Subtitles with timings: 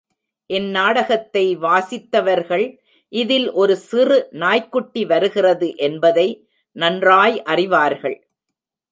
[0.49, 2.63] இந்நாடகத்தை வாசித்தவர்கள்
[3.13, 6.27] இதில் ஒரு சிறு நாய்க்குட்டி வருகிறது என்பதை
[6.75, 8.17] நன்றாய் அறிவார்கள்.